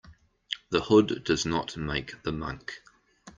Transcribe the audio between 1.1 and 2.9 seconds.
does not make the monk.